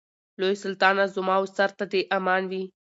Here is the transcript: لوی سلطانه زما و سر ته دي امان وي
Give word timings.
لوی 0.39 0.55
سلطانه 0.63 1.03
زما 1.15 1.35
و 1.41 1.45
سر 1.57 1.69
ته 1.77 1.85
دي 1.91 2.01
امان 2.17 2.43
وي 2.51 2.63